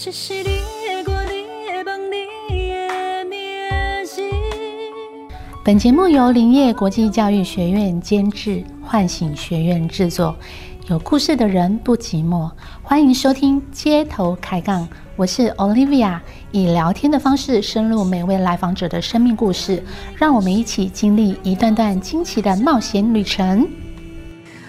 [0.00, 2.00] 这是你的歌，你的梦，
[2.48, 4.22] 你的名字。
[5.64, 10.36] 本节目由林业国际教育学院监制，唤醒学院制作。
[10.86, 12.48] 有故事的人不寂寞，
[12.80, 14.86] 欢迎收听街头开杠。
[15.16, 16.20] 我是 Olivia，
[16.52, 19.82] 以聊天的方式深入每位来访者的生命故事，
[20.16, 23.68] 让我们一起经历一段段惊奇的冒险旅程。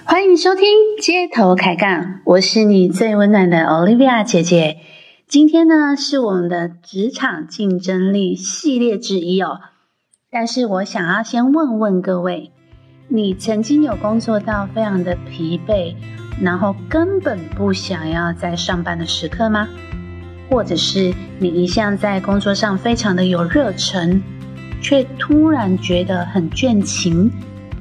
[0.05, 0.65] 欢迎收听
[0.99, 4.77] 街头开杠，我是你最温暖的 Olivia 姐姐。
[5.29, 9.59] 今天呢是我们的职场竞争力系列之一哦，
[10.31, 12.51] 但是我想要先问问各位，
[13.09, 15.93] 你曾经有工作到非常的疲惫，
[16.41, 19.67] 然后根本不想要再上班的时刻吗？
[20.49, 24.19] 或者是你一向在工作上非常的有热忱，
[24.81, 27.31] 却突然觉得很倦勤，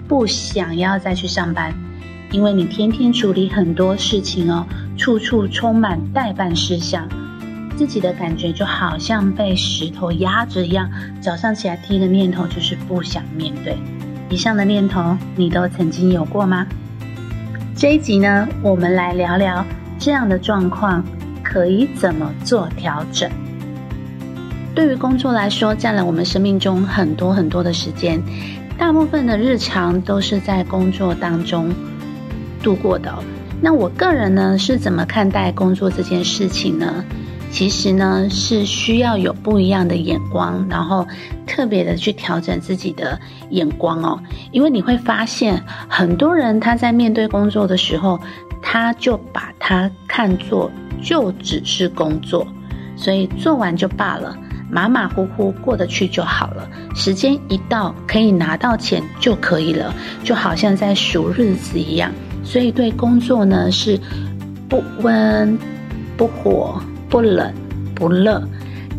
[0.07, 1.73] 不想要再去上班，
[2.31, 4.67] 因为你天天处理很多事情哦，
[4.99, 7.09] 处处充满待办事项，
[7.79, 13.77] 自己的感觉就好像被石头压着一样，早上起来第一个念头就是不想面对。
[14.29, 16.67] 以上的念头你都曾经有过吗？
[17.77, 19.65] 这一集呢，我们来聊聊
[19.99, 21.05] 这样的状况。
[21.51, 23.31] 可以怎么做调整？
[24.75, 28.23] 对于工作来说，占了我们生命中很多很多的时间，
[28.77, 31.75] 大部分的日常都是在工作当中
[32.63, 33.11] 度过的。
[33.63, 37.03] 那我个人呢，是怎么看待工作这件事情呢？
[37.51, 41.07] 其实呢，是需要有不一样的眼光，然后
[41.47, 43.19] 特别的去调整自己的
[43.51, 44.21] 眼光哦。
[44.53, 48.21] 因为你会发现，很多人他在面对工作的时候，
[48.63, 50.71] 他就把它看作。
[51.01, 52.45] 就只是工作，
[52.97, 54.37] 所以做完就罢了，
[54.69, 56.69] 马马虎虎过得去就好了。
[56.93, 62.11] 时间一到，可以拿到钱就可以了，就好像在数日子一样。
[62.43, 63.97] 所以对工作呢是
[64.69, 65.57] 不温
[66.17, 67.53] 不火不冷
[67.95, 68.43] 不热，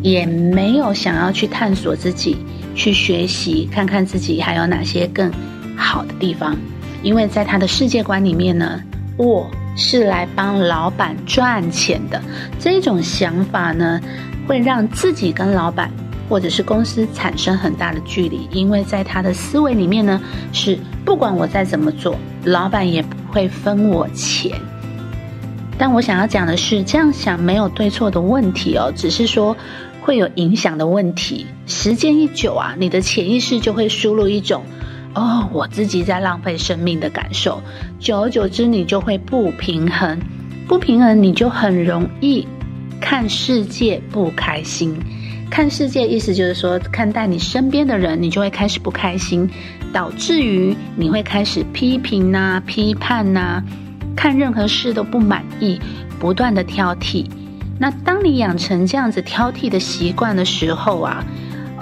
[0.02, 2.36] 也没有想要去探索自己，
[2.74, 5.30] 去学习看看自己还有哪些更
[5.76, 6.56] 好的地方。
[7.02, 8.80] 因为在他的世界观里面呢，
[9.16, 9.50] 我。
[9.76, 12.20] 是来帮老板赚钱的
[12.58, 14.00] 这种想法呢，
[14.46, 15.90] 会让自己跟老板
[16.28, 20.20] 或者是公司产生很大的距离，因为在他的思维里面呢，
[20.52, 22.14] 是不管我再怎么做，
[22.44, 24.52] 老板也不会分我钱。
[25.80, 29.56] 但我想要讲的是，这样想没有对错的问题哦，只是说
[30.02, 31.46] 会有影响的问题。
[31.66, 34.62] 时间一久啊，你的潜意识就会输入一种。
[35.14, 37.62] 哦，我自己在浪费生命的感受，
[37.98, 40.20] 久而久之，你就会不平衡，
[40.68, 42.46] 不平衡，你就很容易
[43.00, 44.94] 看世界不开心。
[45.48, 49.48] 看世界意思就是说，看待你身边的人，你就会开始不开心，
[49.94, 53.64] 导致于你会开始批评呐、批判呐，
[54.16, 55.80] 看任何事都不满意，
[56.18, 57.26] 不断的挑剔。
[57.78, 61.24] 那当你养成这样子挑剔的习惯的时候啊。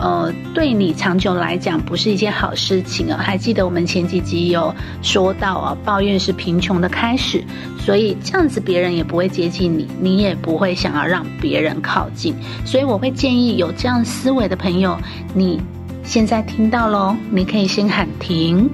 [0.00, 3.18] 呃，对你长久来讲不是一件好事情啊！
[3.20, 4.72] 还记得我们前几集有
[5.02, 7.42] 说到啊，抱怨是贫穷的开始，
[7.80, 12.32] 所以这样子别人也不会接近你，你也不会想要让别人靠近。
[12.64, 14.96] 所以我会建议有这样思维的朋友，
[15.34, 15.60] 你
[16.04, 18.70] 现在听到喽，你可以先喊停，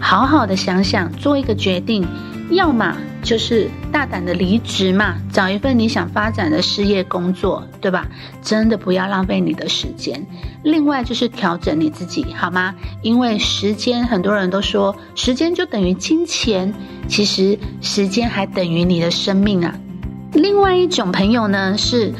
[0.00, 2.04] 好好的想想，做一个决定。
[2.54, 8.06] 要么就是大胆的离职嘛，找一份你想发展的事业工作，对吧？
[8.42, 10.24] 真的不要浪费你的时间。
[10.62, 12.74] 另外就是调整你自己，好吗？
[13.02, 16.72] 因为时间，很多人都说时间就等于金钱，
[17.08, 19.74] 其实时间还等于你的生命啊。
[20.32, 22.12] 另外一种朋友呢是。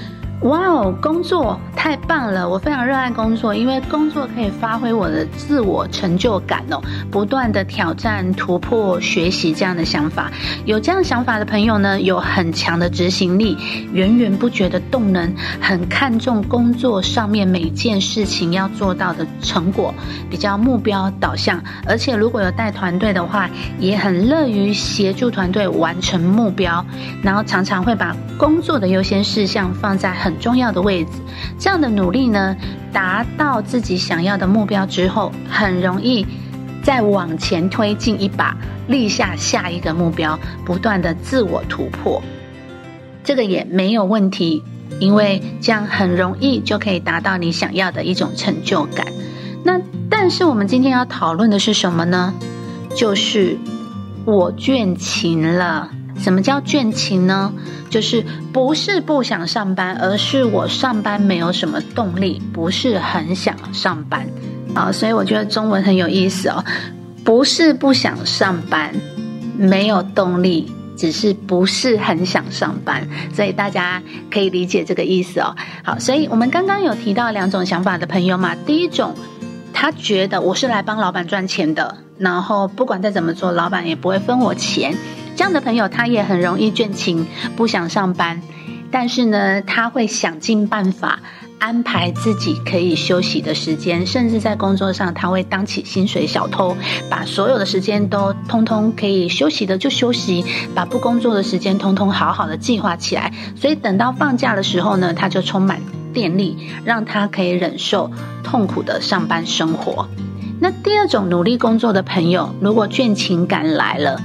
[0.43, 2.49] 哇哦，工作太棒了！
[2.49, 6.83] 我非常热爱工作，因为工作可以发挥我的自我成就感哦，
[7.13, 10.33] 不断的挑战、突破、学习这样的想法。
[10.65, 13.57] 有这样想法的朋友呢，有很强的执行力，
[13.93, 19.95] 源源不绝的动能，很看重工作上面每件事情要做到的成果，
[20.29, 21.63] 比较目标导向。
[21.87, 23.49] 而且如果有带团队的话，
[23.79, 26.85] 也很乐于协助团队完成目标，
[27.23, 30.32] 然后常常会把工作的优先事项放在很。
[30.33, 31.11] 很重要的位置，
[31.59, 32.57] 这样的努力呢，
[32.91, 36.27] 达到自己想要的目标之后，很容易
[36.83, 38.57] 再往前推进一把，
[38.89, 42.23] 立下下一个目标，不断的自我突破，
[43.23, 44.63] 这个也没有问题，
[45.01, 49.07] 因为这样很容易就可以达到你想要的一种成就感。
[49.63, 49.79] 那
[50.09, 52.33] 但是我们今天要讨论的是什么呢？
[52.97, 53.59] 就是
[54.25, 55.91] 我倦勤了。
[56.23, 57.53] 什么叫倦勤呢？
[57.91, 64.27] 就是不是不想上班，而是我上班没有什么动力，不是很想上班
[64.73, 64.91] 啊。
[64.91, 66.65] 所以我觉得中文很有意思哦。
[67.25, 68.95] 不是不想上班，
[69.57, 75.55] 没有动力，只是不是很想上班，所以大家可以理解这个意思哦。
[75.85, 79.15] 好，所以我们刚刚有提到两种想法的朋友嘛，第一种，
[79.73, 84.97] 他觉得我是来帮老板赚钱的，然后不管再怎么做，老板也不会分我钱。
[85.43, 88.41] 这样的朋友，他也很容易倦勤，不想上班，
[88.93, 91.19] 但是呢，他会想尽办法。
[91.59, 96.77] 安排自己可以休息的时间，甚至在工作上，他会当起薪水小偷，
[97.11, 100.45] 把所有的时间都通通可以休息的就休息，
[100.77, 103.33] 把不工作的时间通通好好的计划起来。
[103.57, 105.81] 所以等到放假的时候呢，他就充满
[106.15, 108.09] 电力，让他可以忍受
[108.45, 110.09] 痛苦的上班生活。
[110.61, 114.21] 那第二种努力工作的朋友，如果倦勤感来了，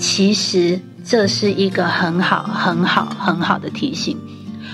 [0.00, 4.16] 其实这是一个很好、很好、很好的提醒。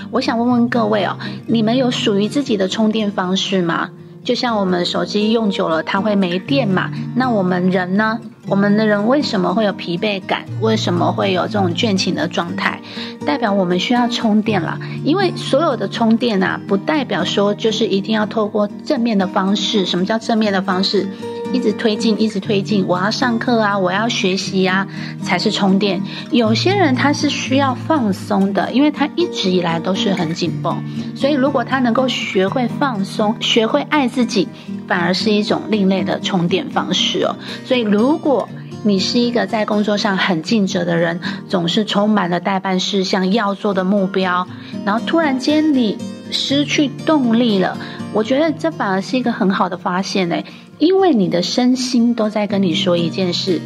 [0.09, 3.89] 我想问问各位哦，你们有属于自己的充电方式吗？
[4.23, 6.91] 就像我们手机用久了，它会没电嘛？
[7.13, 8.19] 那我们人呢？
[8.47, 10.45] 我们的人为什么会有疲惫感？
[10.61, 12.81] 为什么会有这种倦勤的状态？
[13.25, 14.79] 代表我们需要充电了。
[15.03, 19.85] 因为所有的充电啊，不代表说就是一定要透过正面的方式。
[19.85, 21.09] 什么叫正面的方式？
[21.53, 22.85] 一直推进，一直推进。
[22.87, 24.87] 我要上课啊，我要学习啊，
[25.23, 26.01] 才是充电。
[26.31, 30.83] 有些人他是需要放松的，因为他一直以来都是很紧绷。
[31.15, 34.47] 所以如果他能够学会放松，学会爱自己，
[34.87, 37.35] 反而是一种另类的充电方式哦。
[37.65, 38.47] 所以如果
[38.83, 44.47] 你是一个在工作上很尽责的人，总是充满了代办事项要做的目标，
[44.85, 45.97] 然后突然间你
[46.29, 47.77] 失去动力了，
[48.13, 50.45] 我觉得这反而是一个很好的发现诶。
[50.79, 53.61] 因为你的身心都在跟你说一件事，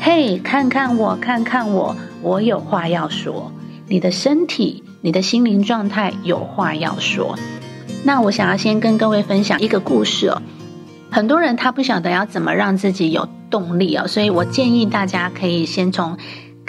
[0.00, 3.52] 嘿，看看我，看看我，我有话要说。
[3.88, 7.38] 你的身体、你的心灵状态有话要说。
[8.04, 10.42] 那我想要先跟各位分享一个故事哦。
[11.10, 16.18] 很多人他不晓得要怎么让自己有动力哦，所以我建议大家可以先从。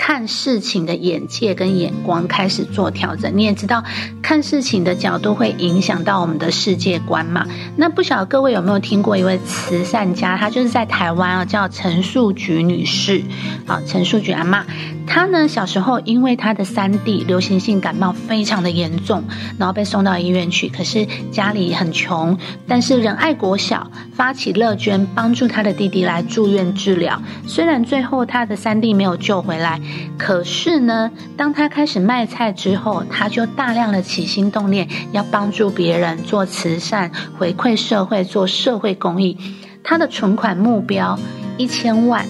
[0.07, 3.83] 看事情的眼界跟眼光开始做调整，你也知道，
[4.21, 7.45] 看事情的角度会影响到我们的世界观嘛？
[7.75, 13.21] 那不晓得各位有没有听过一位慈善家，她就是在台湾啊，叫陈树菊女士，
[13.65, 14.65] 啊，陈树菊阿妈。
[15.07, 19.23] 他呢小时候因为他的三弟流行性感冒非常的严重，
[19.57, 22.37] 然后被送到医院去，可是家里很穷，
[22.67, 27.19] 但是仁爱国小发起乐捐，帮助他的弟弟来住院治疗。
[27.47, 29.81] 虽然最后他的三弟没有救回来。
[30.17, 39.37] 可是呢，当他开始卖菜之后，他就大量的起心动念，要帮助别人做慈善，回馈社会，做社会公益。
[39.83, 41.17] 他的存款目标
[41.57, 42.25] 一千万，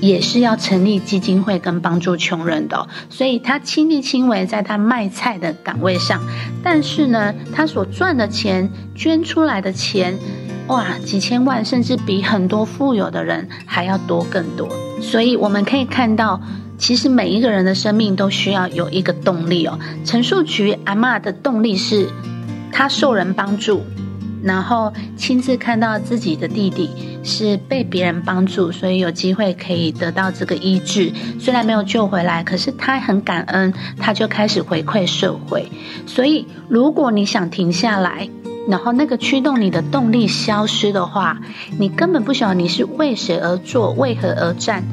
[0.00, 2.88] 也是要成立基金会跟帮助穷人的。
[3.08, 6.22] 所以他亲力亲为在他卖菜的岗位上，
[6.62, 10.18] 但是呢，他所赚的钱，捐出来的钱，
[10.66, 14.68] 哇，几千万，甚至比很多富有的人还要多更多。
[15.00, 16.40] 所以我们可以看到。
[16.80, 19.78] 其实每一个人的生命都需要有一个动力哦。
[20.02, 22.08] 陈树菊阿妈的动力是，
[22.72, 23.84] 她受人帮助，
[24.42, 26.90] 然后亲自看到自己的弟弟
[27.22, 31.12] 是被别人帮助，所以有机会可以得到这个医治。
[31.38, 35.68] 虽然没有救回来，可是他很感恩，他就开始回馈社会。
[36.06, 38.28] 所以，如果你想停下来，
[38.68, 41.40] 然后那个驱动你的动力消失的话，
[41.78, 44.84] 你根本不晓得你是为谁而做，为何而战。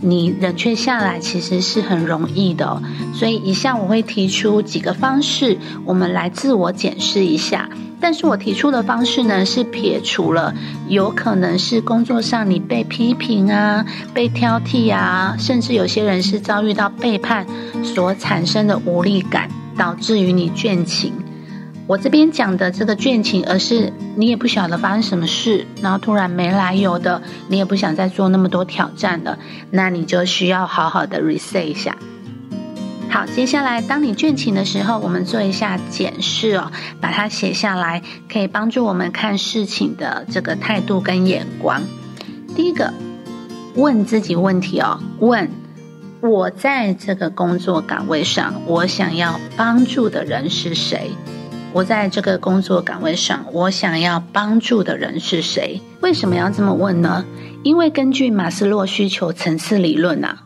[0.00, 2.82] 你冷却下来其实是很容易的，
[3.14, 5.56] 所以以下我会提出几个方式，
[5.86, 7.70] 我们来自我检视一下。
[8.04, 10.54] 但是我提出的方式呢，是撇除了
[10.88, 13.82] 有可能是工作上你被批评啊、
[14.12, 17.46] 被挑剔啊，甚至有些人是遭遇到背叛
[17.82, 21.14] 所产生的无力感，导致于你倦勤。
[21.86, 29.38] 我这边讲的这个倦勤，而是你也不晓得发生什么事，然后突然没来由的，你也不想再做那么多挑战了，
[29.70, 31.96] 那你就需要好好的 reset 一下。
[33.14, 41.80] 好，接下来当你倦勤的时候，我们做一下检视哦，把它写下来，可以帮助我们看事情的这个态度跟眼光。
[42.56, 42.92] 第一个，
[43.76, 45.48] 问自己问题哦，问
[46.22, 51.12] 我在这个工作岗位上，我想要帮助的人是谁？
[51.72, 55.80] 我在这个工作岗位上，我想要帮助的人是谁？
[56.00, 57.24] 为什么要这么问呢？
[57.62, 60.40] 因为根据马斯洛需求层次理论啊。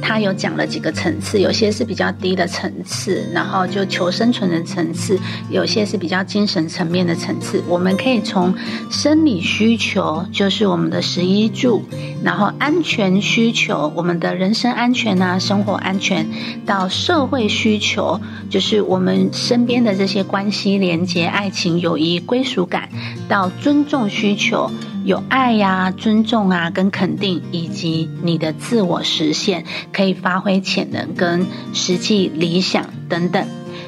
[0.00, 5.16] 他有讲了几个层次，有些是比较低的层次，然后就求生存的层次；
[5.50, 7.62] 有些是比较精神层面的层次。
[7.68, 8.54] 我们可以从
[8.90, 11.82] 生理需求，就是我们的食衣住，
[12.22, 16.26] 然后安全需求，我们的人身安全啊，生活安全，
[16.64, 22.88] 到社会需求，就是我们身边的这些关系连接、爱情、友谊、归属感，
[23.28, 24.70] 到尊重需求。
[25.06, 33.46] 有爱呀、尊重啊、跟肯定，以及你的自我实现，可以发挥潜能跟实际理想等等。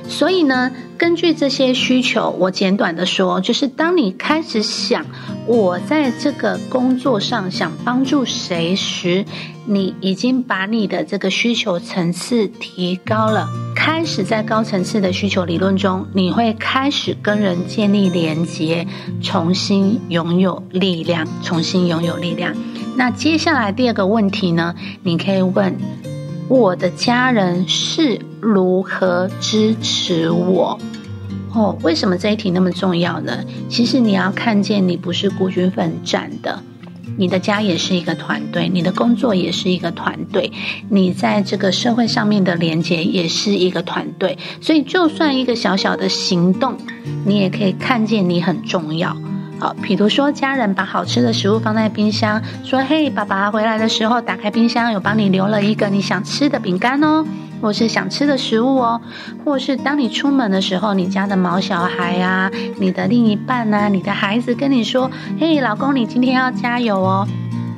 [0.08, 5.04] 所以呢，根据这些需求，我简短的说，就是当你开始想
[5.44, 9.24] 我在这个工作上想帮助谁时，
[9.66, 13.48] 你已经把你的这个需求层次提高了。
[13.90, 18.86] 开始在高层次的需求理论中，你会开始跟人建立连接，
[19.22, 22.54] 重新拥有力量，重新拥有力量。
[22.96, 25.74] 那接下来第二个问题呢，你可以问。
[26.48, 30.78] 我的家人是如何支持我？
[31.54, 33.42] 哦，为什么这一题那么重要呢？
[33.70, 36.62] 其实你要看见，你不是孤军奋战的，
[37.18, 40.50] 你的家也是一个团队，你的工作也是一个团队，
[40.88, 44.38] 你在这个社会上面的连接也是一个团队。
[44.60, 46.76] 所以，就算一个小小的行动，
[47.26, 49.14] 你也可以看见你很重要。
[49.58, 57.26] 好，比如说家人把好吃的食物放在冰箱，说：“嘿，爸爸回来的时候打开冰箱，有帮你留了一个你想吃的饼干哦，
[57.60, 59.00] 或是想吃的食物哦，
[59.44, 67.26] 或是当你出门的时候，你家的毛小孩啊，你的另一半呐，你的孩子跟你说：‘嘿，老公，你今天要加油哦。’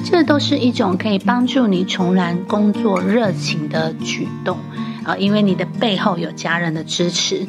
[0.03, 4.57] 这都是一种可以帮助你重燃工作热情的举动
[5.05, 7.47] 啊，因为你的背后有家人的支持。”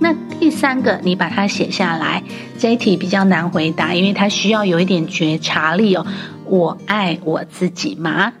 [0.00, 2.24] 那第三个，你把它写下来。
[2.58, 6.04] 这一题比较难回答，因为它需要有一点觉察力哦。
[6.44, 8.32] 我爱我自己吗？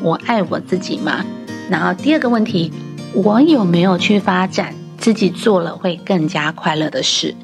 [0.00, 1.22] 我爱我自己吗？
[1.68, 2.72] 然后第二个问题，
[3.14, 7.34] 我有没有去发展自己做了会更加快乐的事？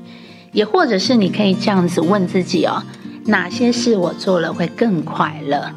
[0.52, 2.82] 也或者是你可以这样子问自己哦：
[3.26, 5.72] 哪些事我做了会更快乐？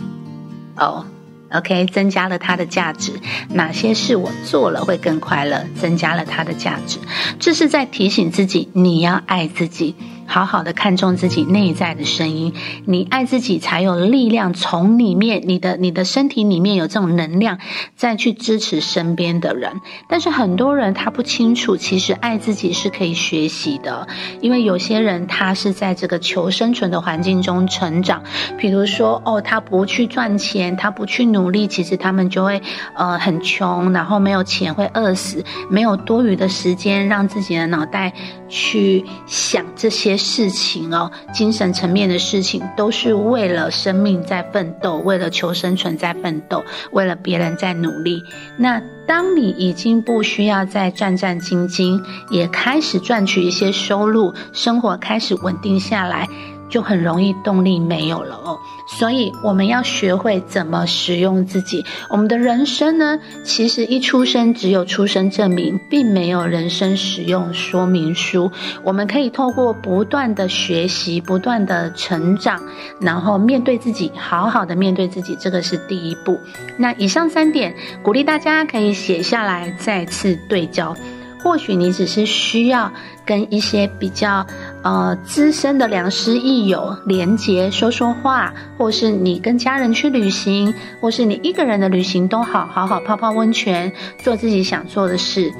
[0.77, 1.05] 哦。
[1.51, 3.11] OK，增加了它的价值。
[3.49, 5.65] 哪些事我做了会更快乐？
[5.81, 6.99] 增加了它的价值。
[7.39, 9.95] 这是在提醒自己，你要爱自己。
[10.29, 12.53] 好好的看重自己内在的声音，
[12.85, 17.57] 你爱自己才有力量从里面，你的你的身体里面有这种能量，
[17.95, 19.81] 再去支持身边的人。
[20.07, 24.07] 但是很多人他不清楚，其实爱自己是可以学习的，
[24.39, 28.21] 因为有些人他是在这个求生存的环境中成长，
[28.55, 32.61] 比如说哦，他不去赚钱，他不去努力，其实他们就会
[32.93, 38.13] 呃很穷，然后没有钱会饿死，没有多余的时间让自己的脑袋
[38.47, 40.18] 去想这些。
[40.19, 48.21] 事情哦，精神层面的事情都是为了生命在奋斗，为了求生存在奋斗，为了别人在努力。
[48.57, 51.99] 那当你已经不需要再战战兢兢，
[52.29, 56.27] 也开始赚取一些收入，生活开始稳定下来。
[56.69, 61.83] 就很容易动力没有了哦，所以我们要学会怎么使用自己。
[62.09, 68.51] 我们的人生呢，其实一出生只有出生证明，并没有人生使用说明书。
[68.83, 72.61] 我们可以透过不断的学习、不断的成长，
[73.01, 76.39] 然后面对自己，好好的面对自己，这个是第一步。
[76.77, 80.95] 那以上三点，鼓励大家可以写下来，再次对焦。
[81.41, 82.91] 或许你只是需要
[83.25, 84.45] 跟一些比较
[84.81, 93.91] 呃资深的良师益友连接说说话，或是你跟家人去旅行，或是你一个人的旅行都好，好好泡泡温泉，
[94.23, 95.51] 做自己想做的事，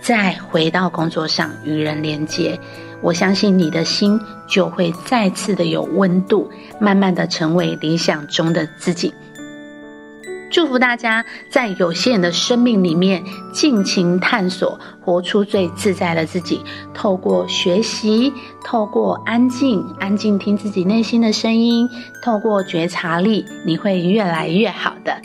[0.00, 2.58] 再回到工作上与人连接，
[3.02, 6.50] 我相信你的心就会再次的有温度，
[6.80, 9.12] 慢慢的成为理想中的自己。
[10.50, 16.62] 祝福大家在有限的生命里面尽情探索，活出最自在的自己。
[16.94, 18.32] 透过学习，
[18.64, 21.88] 透过安静，安静听自己内心的声音，
[22.22, 25.20] 透过觉察力，你会越来越好的。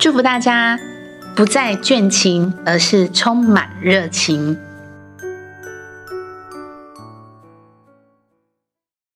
[0.00, 0.78] 祝福大家
[1.36, 4.58] 不再倦勤，而是充满热情。